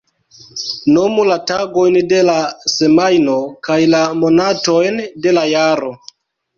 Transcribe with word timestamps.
Nomu 0.95 1.25
la 1.31 1.37
tagojn 1.51 2.01
de 2.15 2.23
la 2.31 2.39
semajno 2.79 3.39
kaj 3.71 3.79
la 3.95 4.03
monatojn 4.27 5.03
de 5.29 5.39
la 5.41 5.49
jaro. 5.57 5.97